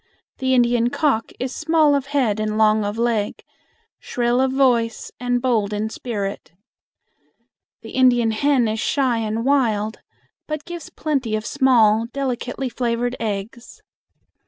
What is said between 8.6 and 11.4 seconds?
is shy and wild, but gives plenty